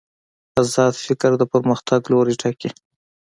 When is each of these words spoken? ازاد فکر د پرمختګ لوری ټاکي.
ازاد 0.61 0.93
فکر 1.05 1.31
د 1.37 1.43
پرمختګ 1.53 1.99
لوری 2.11 2.35
ټاکي. 2.41 2.69